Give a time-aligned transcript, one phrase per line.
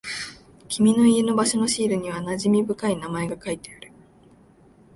[0.67, 3.91] 君の家の場所のシールには馴染み深い名前が書いてある。